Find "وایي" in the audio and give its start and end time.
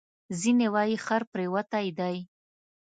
0.73-0.97